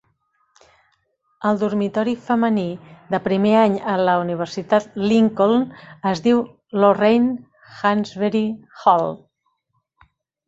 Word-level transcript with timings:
El 1.49 1.57
dormitori 1.63 2.13
femení 2.29 2.63
de 3.11 3.19
primer 3.27 3.51
any 3.63 3.75
a 3.95 3.99
la 4.07 4.15
Universitat 4.23 4.97
Lincoln 5.11 5.67
es 6.13 6.23
diu 6.29 6.41
Lorraine 6.85 7.31
Hansberry 7.83 8.43
Hall. 8.85 9.13